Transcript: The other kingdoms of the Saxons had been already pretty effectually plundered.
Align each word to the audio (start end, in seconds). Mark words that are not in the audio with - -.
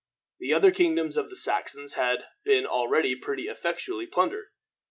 The 0.39 0.51
other 0.51 0.71
kingdoms 0.71 1.15
of 1.15 1.29
the 1.29 1.35
Saxons 1.35 1.93
had 1.93 2.23
been 2.43 2.65
already 2.65 3.15
pretty 3.15 3.43
effectually 3.47 4.07
plundered. 4.07 4.47